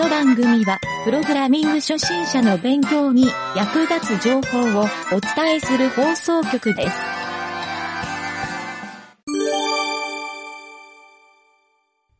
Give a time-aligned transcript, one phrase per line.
[0.00, 6.96] の番組は、プログラミング初心者の勉強に役立つ情報をお伝えする放送局です。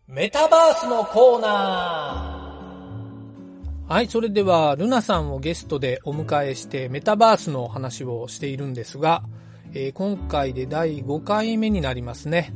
[0.09, 9.23] メタバースのコーナーはい、それでは、ルナさんをゲストでお迎えして、メタバースの話をしているんですが、
[9.73, 12.53] えー今回で第5回目になりますね。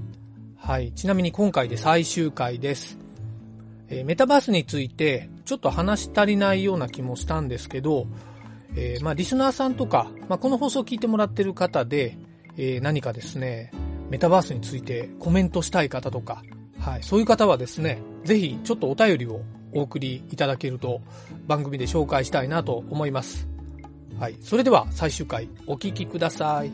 [0.58, 3.03] はい、ちなみに今回で最終回です。
[3.94, 8.06] えーメタバースについて、ちょっと話し足りないような気もしたんですけど、
[8.76, 12.18] えーまあ、リスナーさんとか、まあ、この放送を聞いてもらってる方で、
[12.56, 13.70] えー何かですね、
[14.10, 16.42] メタバースについてコメントしたい方とか、
[16.80, 19.40] はい、そういう方はですね、ぜひちょっとお便りを
[19.72, 21.00] お送りいただけると
[21.46, 23.48] 番組で紹介したいなと思います。
[24.18, 26.70] はい、それでは最終回お聞きください。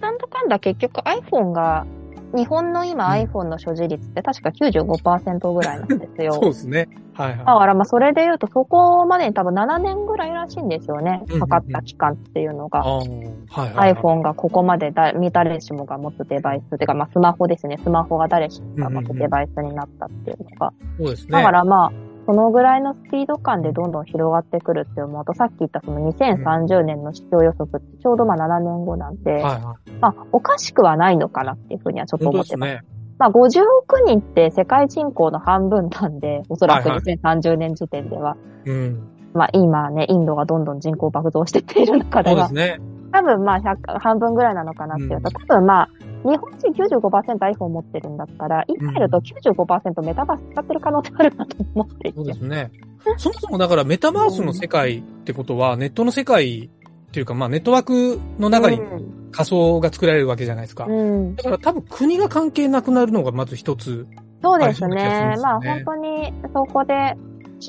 [0.00, 1.86] なんだかんだ結局 iPhone が、
[2.34, 6.38] 日本の今うん iPhone の所持率って確か95%ぐらいなんですよ。
[6.42, 6.88] ですね。
[7.14, 11.44] はいだからまあそれで言うとそこまでに多分7年ぐらいらしいんですよねうんうんう。
[11.44, 12.80] んかかった期間っていうのが。
[12.80, 17.78] あーはいはいはい iPhone がここまでだ誰しもが持つデバイス、てかまあスマホですね。
[17.82, 20.72] スマホが誰しもが持つデバイスになったっていうのが。
[20.98, 21.32] そうですね。
[21.32, 21.92] だからまあ、
[22.26, 29.90] そのぐらいのスピード感でどんどん広がってくるって思うと、さっき言ったその2030年の市況予測ってちょうどまあ7年後なんで、はいはい。
[30.00, 32.70] まあおかしくはないのかなっていうふうにはちょっと思ってます。
[32.72, 32.88] ですね。
[33.18, 38.36] まあ50億人って世界人口の半分なんで、おそらくはいはい2030年時点では。
[38.66, 39.08] うん。
[39.34, 42.80] まあ今ね、インドがどんどん人口爆増してっている中ではそうです、ね。
[43.12, 45.88] 多分まあ100半分ぐらいなのかなっていうと、うん多分まあ、
[46.22, 52.34] 日本人 95%iPhone 持ってるんだったら、言い換えると95%メタバース使ってる可能性あるなと思っていてそうで。
[52.34, 52.70] すね。
[53.16, 60.84] そもそもだからメタバースの世界ってことは、ネットの世界っていうか、まあネットワークの中にうん仮想が作られるわけじゃないですか。
[60.84, 61.34] うん。
[61.34, 64.06] だから多分国が関係なくなるのがまず一つ。
[64.42, 66.94] そうですねまあね本当にそこで、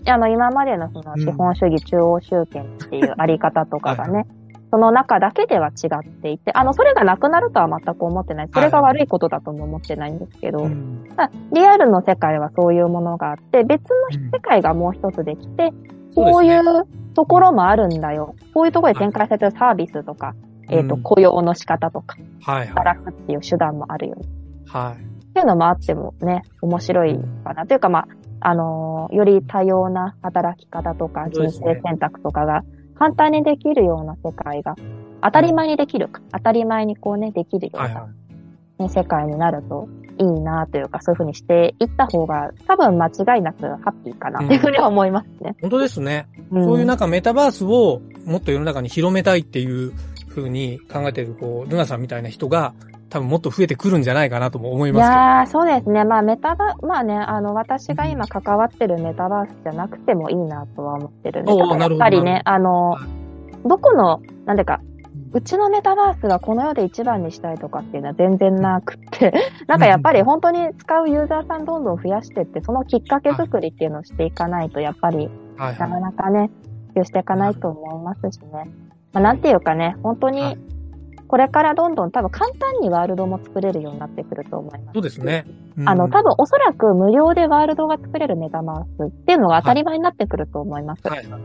[0.08, 4.26] あの今までのその資本主義中央集権っていうあり方とかがね、
[4.74, 8.50] その中だけでは違っていて、あの、それがなくなるとは全く思ってない。
[8.52, 15.70] それが悪いことだとも思ってないんですけど、うんただリアルの世界はそういうものがあって、別の世界がもう一つできて、
[16.16, 16.80] こういそうですね
[17.12, 18.34] うところもあるんだよ。
[18.56, 20.34] こういうところで展開されてるサービスとか、
[20.72, 22.68] えっ、と、うん雇用の仕方とか、はいはい。
[22.70, 24.24] 働くっていう手段もあるよね。
[24.66, 25.04] はい。
[25.04, 27.68] っていうのもあってもね、面白いかな。
[27.68, 28.08] というか、まあ、
[28.40, 32.64] あのーより多様な働き方とか、人生選択とかが
[33.04, 34.76] 簡単にできるような世界が、
[35.22, 38.08] 当たり前にできるか、当たり前にこうね、できるような、はいは
[38.80, 39.88] ね世界になると
[40.20, 45.52] いいなというか、そういうふうにしていった方が、多分間違いなくハッピーかなっていうふうには思いますね。
[45.58, 45.62] い。
[45.64, 46.28] 本当ですね。
[46.56, 49.92] んそういうなんかメタバースをもっと世の中に広めたいっていう
[50.30, 52.74] 風に考えてる、こう、ルナさんみたいな人が
[53.14, 55.22] 多分もっと増えてくるんじゃないかなとも思いいますけど。
[55.22, 56.04] やー、そうですね。
[56.04, 63.02] まあ、メタバ、まあね、あの、私が今関わってるメタバースじゃなくてもいいなとは思ってるんで、やっぱりね、あのは、
[63.66, 64.82] どこの、なんでか、
[65.32, 69.32] うちのメタバースがこの世で一番にしたいとかっていうのは全然なくって、
[69.68, 76.50] なんかやっぱり本当に使うユーザーさんどんどん増やしてって、そのきっかけ作りっていうのをしていかないと、やっぱりなかなかね、
[76.96, 78.72] 普及していかないと思いますしね。
[79.14, 80.58] まあ、なんていうかね、本当はいに、
[81.34, 84.94] これからどんどん多分簡単にワールドも作れるようになってくると思います。
[84.94, 85.48] そうですね。
[85.84, 91.08] あの、うん多分おそらく無料でワールドが作れるメタバースっていうのが当たり前になってくると思います。
[91.08, 91.42] はいはい。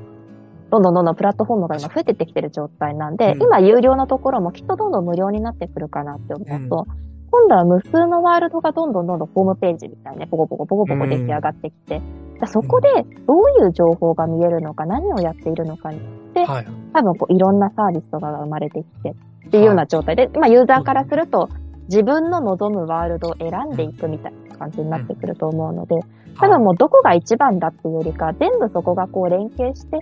[0.70, 6.86] どんどんどんどんプラットフォームが今増えてってきてる状態なんで、うん今有料のところもきっとどんどん無料になってくるかなって思うと、
[7.30, 12.02] 今度は無数のワールドがどんどんどんどんホームページみたいにね、ポコポコポコポコ出来上がってきて、
[12.38, 12.90] だそこで
[13.26, 15.98] どういう情報が見えるのか、何をやっているのかに
[16.44, 16.66] はい。
[16.92, 19.14] 多分こういろんなサービスとかが生まれてきて
[19.46, 21.48] っていうような状態で、まあユーザーからすると
[21.88, 25.96] 自分の望むワールドを選んでいくみたいな感じになってくると思うので、
[26.38, 29.98] 多分もうどこが一番だっていうよりか、全部そこがこう連携して、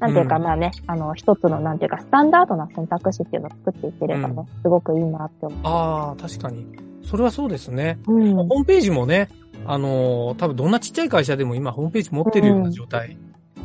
[0.00, 6.66] なんていうかうんまあね、あの一つのなんていうかスタンダードな選択肢っていうのを作っていければね、すごくいいなって思ああ、確かに。
[7.04, 7.98] それはそうですね。
[8.06, 8.14] う。
[8.14, 8.34] うん。
[8.34, 9.28] ホームページもね、
[9.66, 13.16] あのー多分どんなちっちゃい会社でも今ホームページ持ってるような状態、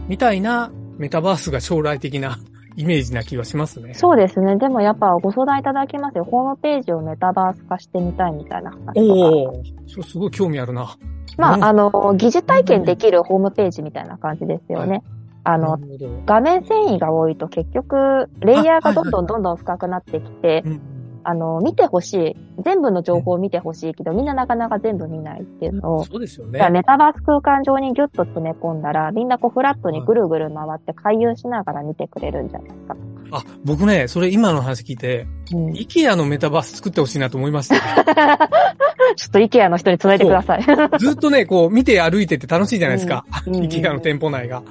[0.08, 2.38] みたいなメタバースが将来的な
[2.78, 3.94] イメージな気はしますね。
[3.94, 4.58] そうですね。
[4.58, 6.26] でもやっぱご相談いただきますよ。
[6.26, 9.00] ホームページをメタバース化してみたいみたいな話。
[9.00, 10.82] おお、それすごい興味あるな。
[10.82, 15.04] うんまあ、あの、疑似体験できるホームページみたいな感じですよね。
[15.44, 20.95] あの、なるほど画面繊維が多いと結局、レイヤーがどんどんどんどん深くなってきて、うん
[21.28, 22.36] あの、見てほしい。
[22.64, 26.70] 全部の情報を見てほしいけど、みんななかなか全部見ないっていうのを、そうですよね。
[26.70, 33.00] メタバース空間上にギュッと詰め込んだら、みんなこうフラットにぐるぐる回って回遊しながら見てくれるんじゃないかと
[33.32, 33.40] か。
[33.40, 37.76] あ、僕ね、それ今の話聞いて、うん、イケアのメタバース作ってほしいなと思いました、
[39.16, 40.64] ちょっとイケアの人に伝えてください。
[41.00, 43.26] ずっとね、こう見て歩いてて楽しいじゃないですか。
[43.48, 44.62] うんイケアの店舗内が。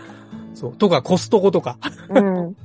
[0.54, 0.76] そう。
[0.76, 1.78] とか、コストコとか。
[2.10, 2.56] うん。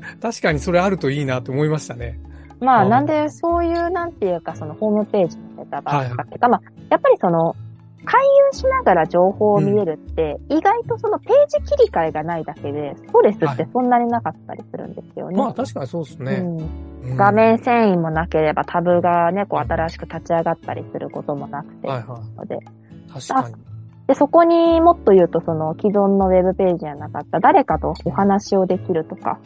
[0.20, 2.18] 確かにそれあるといいなと思いましたね。
[2.60, 7.56] まあ、うんなんで、そういう、なんていうか、その、ホームページのメタバースかっていうか、まあ、やっぱりその、
[8.04, 8.20] 勧
[8.52, 15.36] 誘しながら情報を見れるって、意外とそのページ切り替えがないだけで、ストレスってそんなになかったりするんですよね。
[15.36, 16.32] まあ確かにそうですね。
[16.36, 22.56] うんうん画面遷移もなければタブがね、こう新しく立ち上がったりすることもなくて、はいはので。
[22.56, 22.58] い。
[23.10, 23.54] 確かに。
[24.06, 29.38] で、そこにもっと言うと、その既存のウェブページにはなかった誰かとお話をできるとか、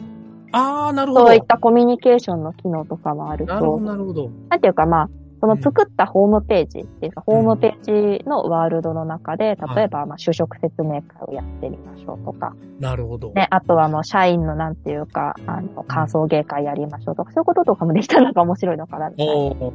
[0.55, 1.25] ああ、なるほど。
[1.25, 4.29] そういったコミュニケーションの機能とかもあるとなるほど、、なるほど。
[4.49, 5.09] なんていうかまあ、
[5.41, 13.31] その作ったホームページっていうか、ホームページのワールドの中で、例えば、まあ、就職説明会をやってみましょうとか、なるほど。
[13.33, 19.71] ね、あとはもう社員のなんていうか、あの、感想芸会やりましょうとか、そういうこととかもできたらなんか面白いのかなみたいな。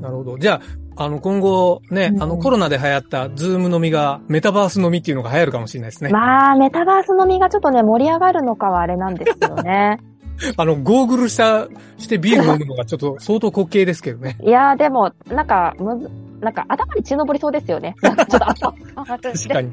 [0.00, 0.38] なるほど。
[0.38, 0.60] じゃ
[0.96, 6.10] あ、あの、今後ね、うんあの、コロナで流行った Zoom 飲みが、メタバース飲みっていうのが流行るかもしれないですね。
[6.10, 9.98] まあ、メタバース飲みがちょっとね、盛り上がるのかはあれなんですけどね。
[10.56, 11.68] あの、ゴーグルした、
[11.98, 14.36] してビール飲むのがちょっと相当滑稽ですけどね。
[14.42, 17.96] いやーでも、なんか、むず、なんか頭に血昇りそうですよね。
[18.02, 18.74] ちょっと頭、
[19.04, 19.72] 確かに。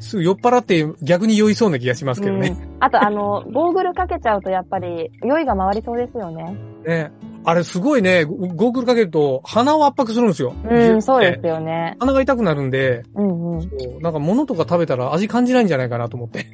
[0.00, 2.56] すぐ酔っ払って逆に酔いそうな気がしますけどね。
[2.60, 6.56] うんあと、あの、ゴーグルかけちゃうとやっぱり、酔いが回りそうですよね。
[6.86, 7.10] ね。
[7.44, 10.54] あれすごいね、ゴゴーグルかけると鼻を圧迫するんですよ。
[10.64, 11.96] うん、そうでねすよね。
[11.98, 13.62] 鼻が痛くなるんで、うんうん。
[13.62, 16.46] いそうなんか物とか食べたら味感じないんじゃないかなと思って。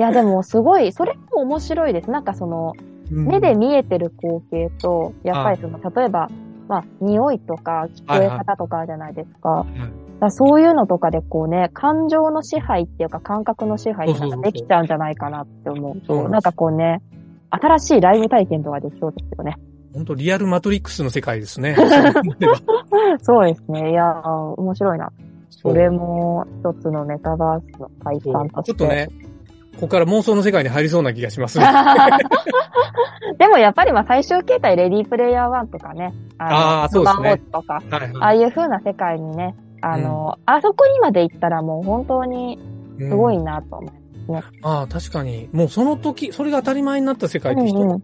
[0.00, 2.10] や、でもすごい、それも面白いです。
[2.10, 2.92] なんかその、うん
[3.26, 6.30] 目で見えてる光景と、やっぱりその、例えば、
[6.66, 9.66] まあ、匂いとか聞こえ方とかじゃないですか。
[9.66, 9.86] だか
[10.20, 17.02] らそういうのとかでこうね、感情の支配っていうか感覚の支配っていうのができちゃうんじゃないかなって思うと、そうなんかこうね、
[17.50, 19.58] 新しいライブ体験とかできそうですよね。
[19.92, 21.76] 本当リアルマトリックスの世界ですね。
[23.20, 23.90] そうですね。
[23.90, 25.12] いやー、面白いな。
[25.50, 28.72] それも一つのメタバースの体感として。
[28.74, 29.08] ちょっとね、
[29.74, 31.66] ここから妄想の世界に入りそうな気がしますね。
[33.38, 42.58] でもやっぱりまあ最終形態レディープレイヤー1とかね、あーそうですねとか、はいああいう風な世界にね、あの、あそこにまで行ったらもう本当に
[42.98, 44.42] すすごいなと思う。
[44.62, 45.48] ああ、確かに。
[45.52, 48.02] もうその時、それが当たり前になった世界って人うんうん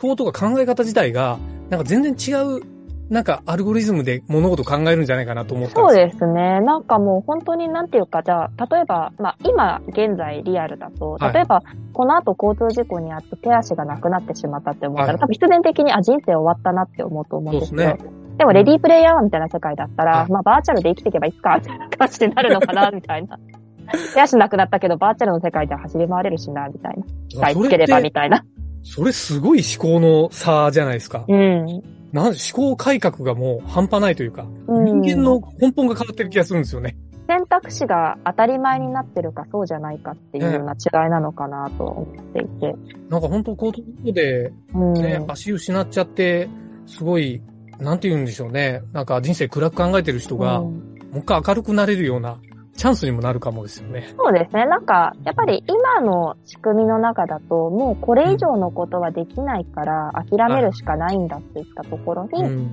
[0.00, 1.38] 考とか考え方自体が、
[1.70, 2.60] なんか全然違う、
[3.08, 6.18] なんかアルゴリズムで物事を考えるんじゃないかなと思ったんそうですよ。
[6.18, 6.60] ですね。
[6.60, 11.62] なんかもう本当になんていうか、じゃあ、例えば、まあ今現在リアルだと、はい例えば
[11.92, 17.98] この後交通事故にあって手足がなくなってしまったって思ったら、はい多分必然的に、あ、人生終わったなって思うと思うんですけど、そう
[18.38, 23.38] でもレディープレイヤーみたいな世界だったら、はいまあバーチャルで生きていけばいいか、みたいな感じになるのかな、みたいな。
[24.14, 27.04] 手足なくなったけど、バーチャルの世界では走り回れるしな、みたいな。
[27.28, 28.44] 機械つければ、みたいな。
[28.82, 31.24] それすごい思考の差じゃないですか。
[31.26, 31.82] うん。
[32.16, 36.96] なん思考改革がもう半端ないというか、うん人間の根本が変わってる気がするんですよね。
[37.28, 42.74] 選択肢が当たり前になってるかそうじゃないかっていうような違いなのかなと思っていて。
[43.10, 44.92] なんか本当こういうことでうん。
[44.94, 46.48] ね、足失っちゃって、
[46.86, 47.42] すごい、
[47.78, 48.80] なんて言うんでしょうね。
[48.94, 52.38] なんか人生暗く考えてる人が、もうんう一回明るくなれるような
[52.76, 54.14] チャンスにもなるかもですよね。
[54.16, 54.66] そうですね。
[54.66, 62.68] なんか、やっぱり今の仕組みの中だと、もうこれ以上のことはできないから諦めるしかないんだっていったところに、うん。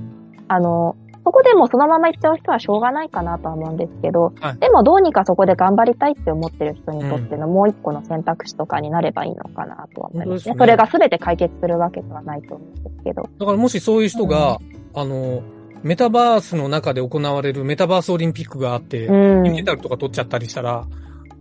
[0.47, 10.25] あの、そこでもうそのまま行っちゃう人はしょうがないかなとは思うんですけど、はいでもどうにかそこで頑張りたいって思ってる人にとってのもう一個の選択肢とかになればいいのかなとは思いますね。
[10.25, 13.23] 本当ですねそれが全て解決するわけではないと思うんですけど。
[13.39, 14.57] だからもしそういう人が、
[14.95, 15.43] あの、
[15.83, 19.43] メタバースの中で行われるメタバースオリンピックがあって、うん。
[19.43, 20.85] 金メダルとか取っちゃったりしたら、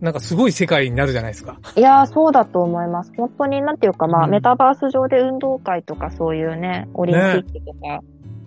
[0.01, 1.59] なんかすごい世界になるじゃないですか。
[1.75, 3.11] いやー、そうだと思います。
[3.15, 8.01] 本当に、なんていうか、まあ、うんメタバース上で運動会とかそういうね、オリンピックとか、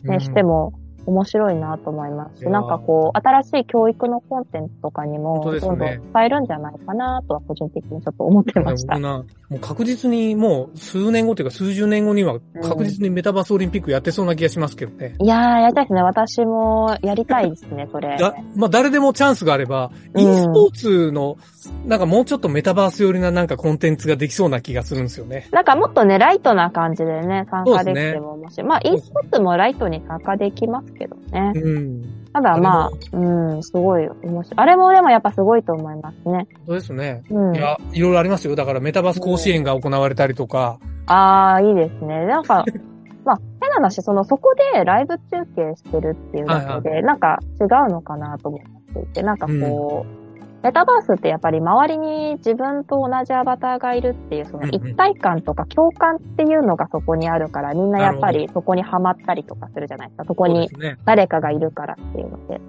[0.05, 0.75] ね、しても
[1.07, 15.15] 面白いなと思いますなんかこう、新しい教育のコンテンツとかにも、どんどん使えるんじゃないかなとは、個人的にちょっと思ってましたもう確実にもう数年後というか数十年後には確実にメタバースオリンピックやってそうな気がしますけどね。
[15.21, 16.03] いやー、やりたいですね。
[16.03, 18.17] 私もやりたいですね、それ。
[18.19, 21.37] だ、まあ誰でもチャンスがあれば、うん e スポーツの、
[21.87, 25.49] なんかもうちょっとメタバース寄りななんかコンテンツができそうな気がするんですよね。
[25.53, 28.69] なんかもっとね、ライトな感じでね、参加できても面白い。
[28.69, 31.53] まあ、e スポーツもライトに参加できますけどね。
[31.55, 32.03] うん。
[32.33, 34.59] ただまあ、うん、すごい面白い。
[34.59, 36.47] あれもでもやっぱすごいと思いますね。
[36.67, 37.23] そうですね。
[37.31, 37.59] うんい。
[37.59, 38.57] や、いろいろありますよ。
[38.57, 42.27] だからメタバース甲子園が行われたりとか、ああ、いいですね。
[42.27, 42.65] なんか、
[43.25, 48.61] まあ、変な話、その、そこでライブ中継してるっていうだけで、なんか違うのかなと思っ
[48.95, 50.25] ていて、なんかこう、
[50.67, 60.25] メタバースってやっぱり周りに自分と同じアバターがいるっていう、その一体感とか共感っていうのがそこにあるから、みんなやっぱなりそこにハマったりとかするじゃないですか。
[60.25, 60.69] そこに。
[61.05, 62.61] 誰かがいるからっていうので。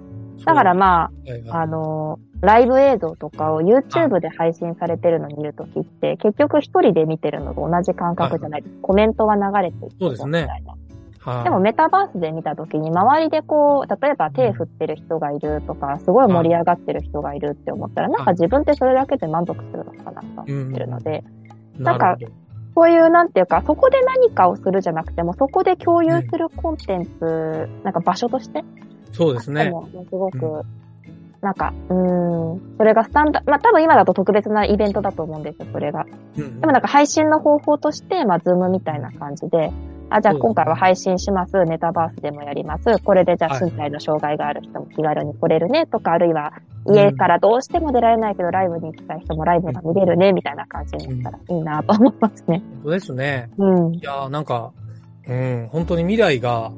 [0.44, 1.10] だからま
[1.50, 8.80] あ、あの、ライブ映像とかを YouTube で配信されてるのを見るときって、結局一人で見てるのと同じ感覚じゃないですか。
[8.82, 10.46] コメントは流れていくみたいな。
[10.52, 10.87] はいで
[11.50, 21.24] もメタバースで見たときに、周りでこう、例えば手振ってる人がいるとか、すごい盛り上がってる人がいるって思ったら、なんか自分ってそれだけで満足するのかなと思ってるので、
[21.78, 22.16] なんか
[22.74, 28.64] そういうなんていうか、そこで何かをするじゃなくても、そこで共有するコンテンツ、なんか場所として
[29.12, 29.64] そうですね。
[29.64, 30.62] でも、すごく、
[31.40, 36.06] なんか、うーん、それがスタンダ、まあ多分今だと特別なイベントだと思うんですよ、それが。
[36.36, 36.60] うん。
[36.60, 39.72] でもなんか配信の方法として、まあズームみたいな感じで、
[40.10, 46.52] あ、じゃあ今回は配信します、メタバースでもやります、これでじゃあはい身体の障害がある人も気軽に来れるね、とか、あるいは
[46.86, 52.62] 家からどうしても出られないけど、ライブに行きたい人もライブが見れるね、みたいな感じになったらいいなと思いますね。
[52.74, 53.50] 本当ですね。
[53.58, 53.94] うん。
[53.94, 54.72] いやーなんか、
[55.26, 56.72] うん、本当に未来が、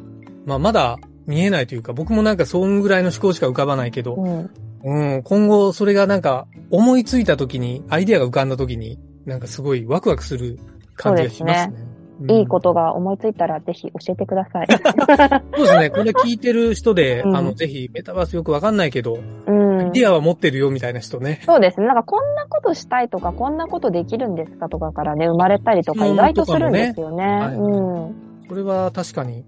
[0.44, 4.50] まあまだ見えないというか、僕もなんかそんぐらいの思考しか浮かばないけど、うん。
[4.82, 10.58] うん、今後それがなんか思いついた時に、アイデアが浮かんだ時に、なんかすごいワクワクする
[10.96, 11.89] 感じがしますね。
[12.20, 14.66] うんいいことが思いついたらぜひ教えてください。
[15.56, 15.90] そうですね。
[15.90, 19.90] これ聞いてる人で、うんあの、ぜひ、メタバースよくわかんないけど、うんアイ。
[19.92, 21.40] デアは持ってるよみたいな人ね。
[21.44, 21.86] そうですね。
[21.86, 27.24] なんかこんなことしたいとか、こんなことできるんですかとかからね、生まれたりとか意外とするんですよね。
[27.24, 28.14] はいうん。
[28.48, 29.44] それは確かに。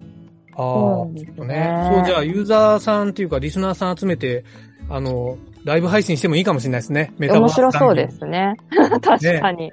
[0.55, 1.91] ああ、そうですちょっとねね。
[1.95, 4.45] そう、じゃあ、ユーザーさんっていうか、リスナーさん集めて、
[4.88, 7.12] あの、ライブ配信してもいいかもしれないですね。
[7.19, 8.57] メタバー面ス白そうですね。
[9.02, 9.73] 確かに、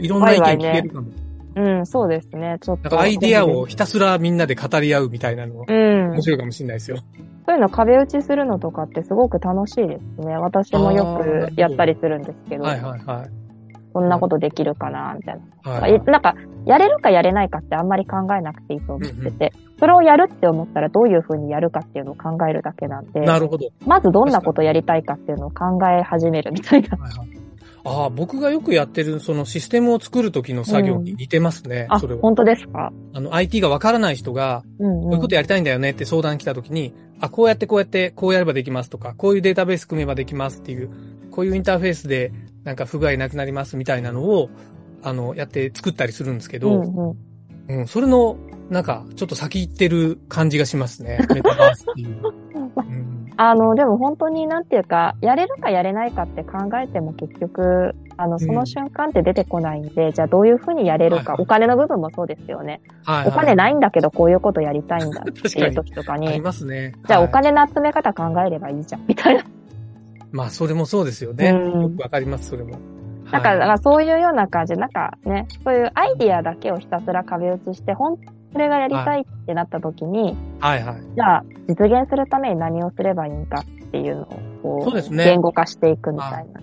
[0.00, 1.08] いろんな意見聞けるかも。
[1.56, 2.58] うん、そうですね。
[2.60, 2.90] ちょっと。
[2.90, 6.12] なんかアイデアをひたすらみんなで語り合うみたいなの、うん。
[6.12, 6.98] 面白いかもしれないですよ。
[7.46, 10.36] そういうの壁打ちするのとかってすごく楽しいですね。
[10.36, 13.30] 私もよくやったりするんですけど、はいはいはい。
[13.92, 15.72] こんなことできるかな、みたいな。
[15.72, 23.68] はいはいえなんか、やれるかやれないかってあんまり考えなくていいと思ってて、それをやるって思ったらどういう風にやるかっていうのを考えるだけなんで、なるほど。
[23.86, 26.96] まずどんなことやりたいかっていうのを考え始めるみたいな。
[26.96, 27.39] はいはい
[27.84, 31.86] ああ、僕がよくやってる、そのシステムを作る時の作業に似てますね。
[31.88, 32.20] あそれ、は。
[32.20, 32.92] 本当ですか？
[33.14, 35.02] あの、IT がわからない人が、うん、うん。
[35.02, 40.90] こういうことやりたいんだよねって相談来た時に、あ、こうやってこうやって、こうやればできますとか、こういうデータベース組めばできますっていう、
[41.30, 42.32] こういうインターフェースで
[42.64, 44.50] なんか不具合なくなりますみたいなのを、
[45.02, 46.82] あの、やって作ったりするんですけうど、ん
[47.68, 47.80] うん。
[47.80, 48.36] うん、それの、
[48.68, 51.18] なんか、ちょっと先行ってる感じがしますね。
[51.34, 52.20] メタバースっていう。
[52.76, 62.82] うん、あの、でも本当になんていうか、やれるかやれないかって考えても結局、あの、その瞬間って出てこないんで、じゃあどういうふうにやれるか、はいはいお金の部分もそうですよね。
[63.02, 63.28] はい、はい。
[63.28, 66.92] お金ないんだけどこういうことやりたいんだっていう 時とかありに、ますね。
[67.06, 69.44] じゃあはいお金の集め方考えればいいじゃん、みたいな。
[70.32, 71.48] まあ、それもそうですよね。
[71.48, 72.74] うんよくわかります、それも。
[73.32, 80.96] なんか、はいだからそういうような感じ、なんかね、そういうアイディアだけをひたすら壁打ちして、本当にそれがやりたいってなった時に、はいはい。
[81.14, 84.26] じゃあ実現するために何をすればいいんかっていうのを、
[84.62, 86.60] こそうですね言語化していくみたいな。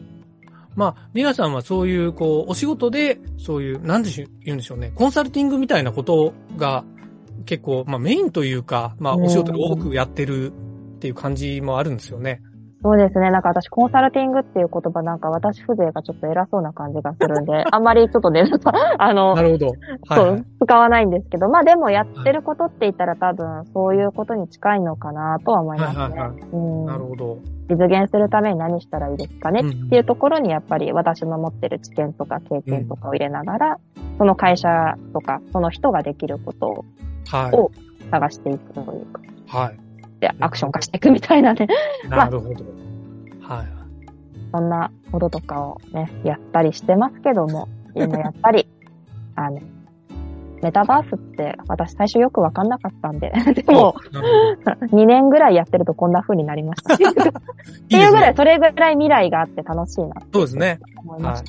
[0.76, 4.92] まあ、リナさんはそういう、こう、お仕事で、そういう、なんでしょ言うんでしょうね。
[4.94, 6.84] コンサルティングみたいなことが、
[7.46, 10.52] 結構、まあメインというか、まあうんお仕事で多くやってる
[10.98, 12.42] っていう感じもあるんですよね。
[12.84, 13.32] そうですね。
[13.32, 18.44] なんか私、コンサルティングっていう言葉なんか私風情がちょっと偉そうな感じがするんで、 あんまりちょっとね、
[19.00, 19.68] あのな、るほど。
[19.68, 26.04] はい、はいそう、使わないんですけど、まあでもやってることって言ったら多分そういうことに近いのかなとは思いますね。
[26.04, 27.38] はいはいはいうんなるほど。
[27.70, 33.78] 実現するために何したらいいですかねうんっていうところにやっぱり私の持ってる知見とか経験とかを入れながら、
[34.18, 37.72] その会社とかその人ができることを
[38.12, 39.22] 探していくというか、
[39.72, 39.87] い。
[40.26, 41.68] はで、アクション化していくみたいなね、
[42.06, 42.10] い。
[42.10, 42.66] なるほど。
[43.42, 43.68] はい。
[44.52, 48.68] そんなこととかをね、やったりしてますけども、 でもやっぱり、
[49.36, 49.60] あの、
[50.62, 56.96] メタバースって私最初よくわかんなかったんで、 でもなる2年ぐらいやってるとこんな風になりました。
[56.96, 56.98] っ。
[56.98, 57.04] て
[57.98, 60.80] いうぐらい、それぐらい未来があって楽しいなってそうですね。
[60.98, 61.44] 思いまし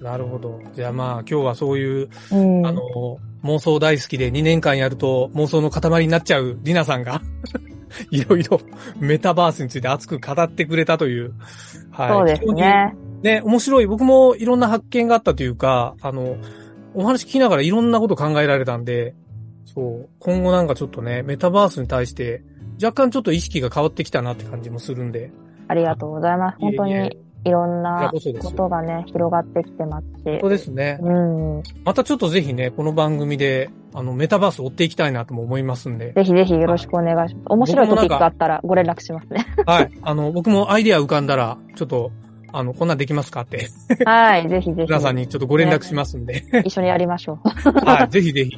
[0.00, 0.58] なるほど。
[0.72, 2.36] じゃあまあ、今日はそういう、た。
[2.36, 2.66] うん。
[2.66, 2.82] あの、
[3.44, 7.22] 妄想大好きで2年間やると妄想の塊になっちゃうリナさんが、
[8.10, 8.60] いろいろ
[8.98, 11.34] メタバースについて熱く語ってくれたという。
[11.90, 12.08] はい。
[12.10, 12.94] そうですね。
[13.22, 13.86] ね、面白い。
[13.86, 16.36] 僕もいろんな発見があったというか、あの、
[16.94, 19.14] お話聞きながらいろんなこと考えられたんで、
[19.66, 22.42] そう、今後なんかちょっとね、メタバースに対して、
[22.82, 25.30] 若干ちょっと意識が変わってきたなって感じもするんで。
[25.68, 26.58] ありがとうございます。
[26.58, 30.50] 本当にいろんなことがね、広がってきてますしそう。
[30.50, 30.98] ですね。
[31.00, 31.62] うん。
[31.84, 36.12] またちょっとぜひね、この番組で、あの、メタバース追っていきたいなとも思いますんで。
[36.12, 37.44] ぜひぜひよろしくお願いします。
[37.46, 39.46] 面白いトピックあったらご連絡しますね。
[39.66, 39.90] はい。
[40.02, 42.10] あの、僕もアイデア浮かんだら、ちょっと、
[42.52, 43.68] あの、こんなんできますかって、
[44.04, 44.86] はい、ぜひぜひ。
[44.88, 46.44] 皆さんにちょっとご連絡しますんで。
[46.64, 47.70] 一緒にやりましょう。
[47.86, 48.50] はい、ぜひぜひ。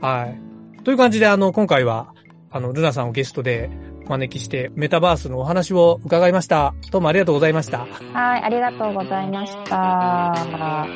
[0.00, 0.84] はい。
[0.84, 2.14] という感じで、あの、今回は、
[2.50, 3.68] あの、ルナさんをゲストで
[4.08, 6.72] お招きして、メタバースのお話を伺いました。
[6.90, 7.80] どうもありがとうございました。
[7.80, 10.86] はい、ありがとうございました。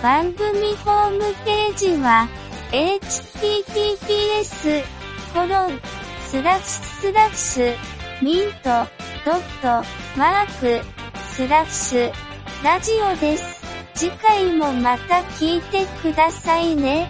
[0.00, 2.28] 番組ホームページは、
[2.70, 3.24] https,
[5.32, 5.80] コロン、
[6.28, 7.74] スラッシュスラッシュ、
[8.22, 8.68] ミント、
[9.24, 9.84] ドット、
[10.16, 10.80] マーク、
[11.24, 12.12] スラッシュ、
[12.62, 13.63] ラジオです。
[13.94, 17.08] 次回もまた聞いてくださいね。